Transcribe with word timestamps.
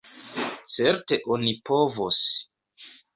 Certe 0.75 1.19
oni 1.35 1.53
povos. 1.71 2.23